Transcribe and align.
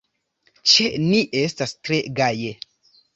Ĉe 0.71 0.87
ni 1.03 1.19
estas 1.41 1.73
tre 1.83 1.99
gaje. 2.21 2.55